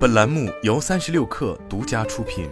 [0.00, 2.48] 本栏目由三十六氪独家出品。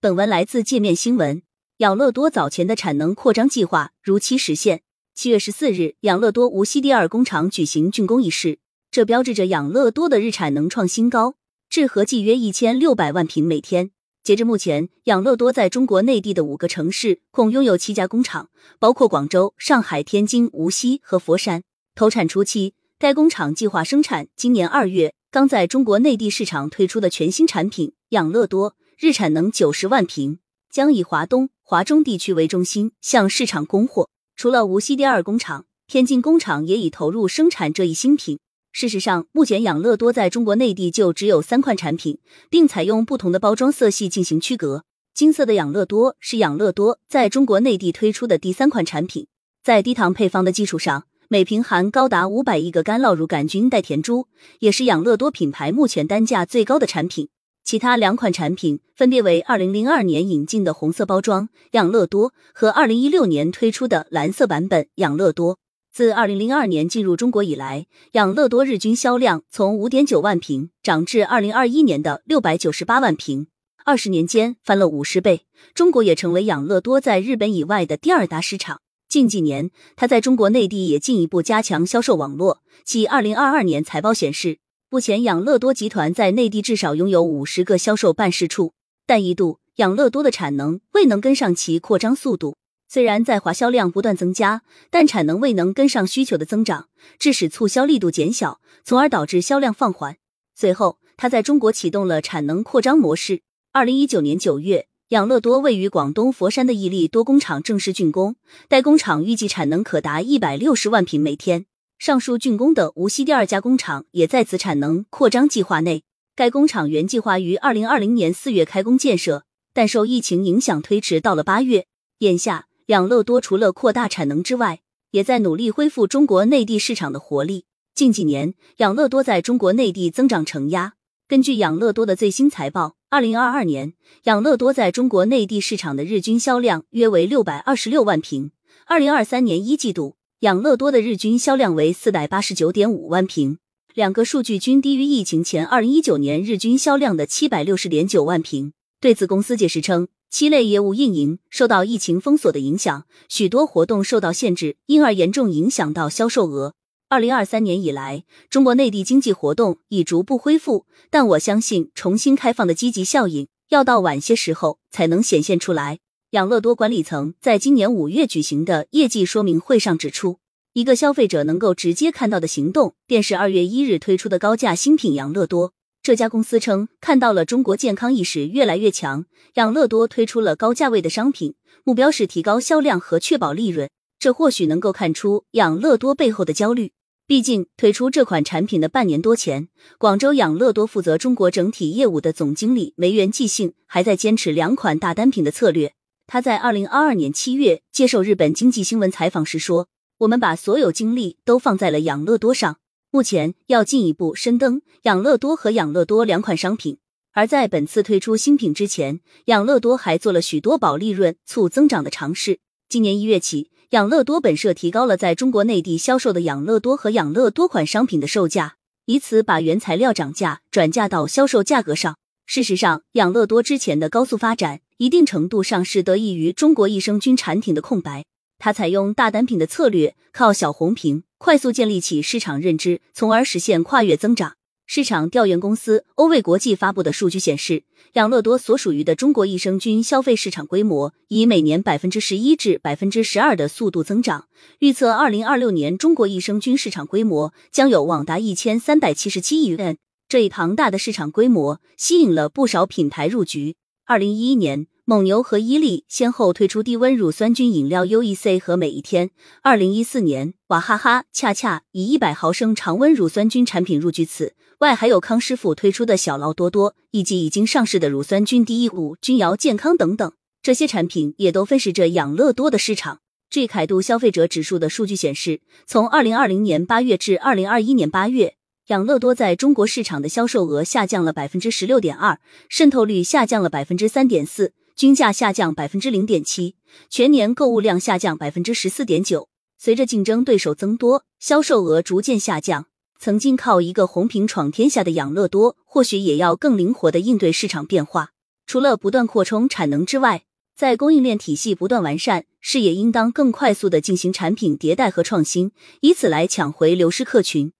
[0.00, 1.40] 本文来自界面新闻。
[1.76, 4.82] 养乐多早前的产能扩张计划如期实现。
[5.14, 8.58] 七月十四日，养乐多无锡第二工厂举行竣工仪式，
[8.90, 11.36] 这标志着养乐多的日产能创新高，
[11.70, 13.92] 至合计约一千六百万瓶每天。
[14.24, 21.62] 截至目前，养乐多在中国内地的五个城市共拥有七家工厂，包括广州、上海、天津、无锡和佛山。
[21.94, 30.38] 投产初期，该工厂计划生产今年二月刚在中国内地市场推出的全新产品养乐多，日产能九十万瓶，
[30.70, 34.08] 将以华东、华中地区为中心向市场供货。
[34.34, 38.38] 除了无锡第二工厂，天津工厂也已投入生产这一新品。
[38.72, 42.18] 事实上，目前养乐多在中国内地就只有三款产品，
[42.48, 44.84] 并采用不同的包装色系进行区隔。
[45.12, 49.26] 金色的养乐多是养乐多在中国内地推出的第三款产品，
[49.62, 54.28] 在低糖配方的基础上，每瓶含高达五百亿个干酪乳杆菌代甜珠，
[54.60, 57.28] 也是养乐多品牌目前单价最高的产品。
[57.64, 65.58] 其他两款产品分别为二零零二年引进的红色包装养乐多和二零一六年推出的蓝色版本养乐多。
[65.92, 73.48] 自二零零二年进入中国以来，养乐多日均销量从五点九万瓶涨至二零二一年的六百九十八万瓶，
[73.84, 75.46] 二十年间翻了五十倍。
[75.74, 78.78] 中国也成为养乐多在日本以外的第二大市场。
[79.08, 82.62] 近几年，他在中国内地也进一步加强销售网络。
[82.84, 84.58] 其二零二二年财报显示，
[84.90, 88.74] 目前养乐多集团在内地至少拥有五十个销售办事处，
[89.06, 92.56] 但一度养乐多的产能未能跟上其扩张速度。
[92.88, 100.16] 虽然在华销量不断增加，但产能未能跟上需求的增长，致使促销力度减小，从而导致销量放缓。
[100.54, 103.42] 随后，他在中国启动了产能扩张模式。
[103.72, 108.34] 二零一九年九月，养乐多位于广东佛山的益利多工厂正式竣工，
[108.68, 111.66] 该工厂预计产能可达一百六十万瓶每天。
[111.96, 116.02] 上述竣工的无锡第二家工厂也在此产能扩张计划内。
[116.34, 121.86] 该工厂原计划于二零二零年四月开工建设，但受疫情影响推迟到了八月。
[122.18, 122.66] 眼下。
[122.86, 124.80] 养乐多除了扩大产能之外，
[125.10, 127.64] 也在努力恢复中国内地市场的活力。
[127.94, 130.94] 近几年，养乐多在中国内地增长承压。
[131.26, 133.92] 根据养乐多的最新财报，二零二二年，
[134.24, 138.50] 养乐多在中国内地市场的日均销量约为六百二十六万瓶。
[138.84, 143.58] 二零二三年一季度，养乐多的日均销量为四百八十九点五万瓶，
[143.94, 148.72] 两个数据均低于疫情前二零一九年日均销量的七百六十点九万瓶。
[149.00, 150.08] 对此，公司解释称。
[150.28, 156.74] 七类业务运营受到疫情封锁的影响，许多活动受到限制，因而严重影响到销售额。
[157.08, 166.00] 二零二三年以来，中国内地经济活动已逐步恢复，但我相信重新开放的积极效应要到晚些时候才能显现出来。
[166.30, 170.40] 养乐多管理层在今年五月举行的业绩说明会上指出，
[170.72, 175.74] 一个消费者能够直接看到的行动，便是二月一日推出的高价新品养乐多。
[176.02, 183.88] 这家公司称，看到了中国健康意识越来越强，养乐多推出了高价位的商品，目标是提高销量和确保利润。
[184.18, 186.92] 这或许能够看出养乐多背后的焦虑。
[187.26, 189.68] 毕竟，推出这款产品的半年多前，
[189.98, 195.94] 广州养乐多负责中国整体业务的总经理梅元纪幸还在坚持两款大单品的策略。
[196.28, 199.88] 他在二零二二年七月接受日本经济新闻采访时说
[200.18, 202.78] ：“我们把所有精力都放在了养乐多上。”
[203.10, 206.98] 目前要进一步深耕养乐多和养乐多两款商品，
[207.32, 212.60] 而在本次推出新品之前，养乐多还做了许多保利润、促增长的尝试。
[212.88, 218.74] 今年一月起，养乐多本社提高了在中国内地销售的养乐多和养乐多款商品的售价，
[219.04, 222.16] 以此把原材料涨价转嫁到销售价格上。
[222.46, 228.24] 事实上，养乐多之前的高速发展，一定程度上是得益于中国益生菌产品的空白。
[228.58, 234.54] 它采用大单品的策略，靠小红瓶快速建立起市场认知，从而实现跨越增长。
[234.88, 237.82] 市场调研公司欧卫国际发布的数据显示，
[238.12, 244.46] 养乐多所属于的中国益生菌消费市场规模以每年百分之十一至百分之十二的速度增长。
[244.78, 249.98] 预测二零二六年中国益生菌市场规模将有望达一千三百七十七亿元。
[250.28, 253.74] 这一庞大的市场规模吸引了不少品牌入局。
[254.06, 254.86] 二零一一年。
[255.08, 259.30] 蒙牛和伊利先后推出低温乳酸菌饮料 UEC 和每一天。
[259.62, 264.24] 二零一四年，娃哈哈恰恰以一百毫升常温乳酸菌产品入局。
[264.24, 273.20] 此外，还有康师傅推出的小劳多多，以及已经上市的乳酸菌第一股、君瑶健康等等，这些产品也都分食着养乐多的市场。
[273.48, 278.56] 据凯度消费者指数的数据显示，从二零二零年八月至二零二一年八月。
[278.88, 286.74] 养乐多在中国市场的销售额下降了百分之十六点二，渗透率下降了百分之三点四，均价下降百分之零点七，
[287.10, 289.50] 全年购物量下降百分之十四点九。
[289.76, 292.86] 随着竞争对手增多，销售额逐渐下降。
[293.20, 298.30] 曾经靠一个红瓶闯天下的养乐多，或许也要更灵活的应对市场变化。
[298.66, 300.44] 除了不断扩充产能之外，
[300.74, 307.72] 在供应链体系不断完善，是也应当更快速的进行产品迭代和创新，以此来抢回流失客群。